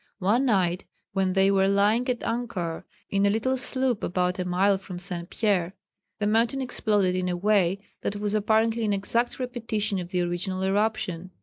One 0.17 0.45
night, 0.45 0.85
when 1.13 1.33
they 1.33 1.51
were 1.51 1.67
lying 1.67 2.09
at 2.09 2.23
anchor 2.23 2.85
in 3.11 3.27
a 3.27 3.29
little 3.29 3.55
sloop 3.55 4.03
about 4.03 4.39
a 4.39 4.45
mile 4.45 4.79
from 4.79 4.97
St. 4.97 5.29
Pièrre, 5.29 5.73
the 6.17 6.25
mountain 6.25 6.59
exploded 6.59 7.15
in 7.15 7.29
a 7.29 7.37
way 7.37 7.77
that 8.01 8.15
was 8.15 8.33
apparently 8.33 8.83
an 8.83 8.93
exact 8.93 9.37
repetition 9.37 9.99
of 9.99 10.09
the 10.09 10.21
original 10.23 10.63
eruption. 10.63 11.29